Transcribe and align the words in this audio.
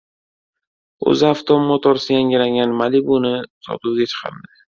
UzAuto 1.11 1.53
Motors 1.67 2.03
yangilangan 2.15 2.71
«Malibu»ni 2.79 3.31
sotuvga 3.65 4.03
chiqardi 4.11 4.49